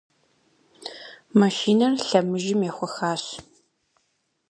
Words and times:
Машинэр 1.39 1.93
лъэмыжым 2.07 2.59
ехуэхащ. 2.71 3.23